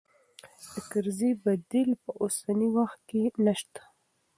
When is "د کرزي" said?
0.71-1.31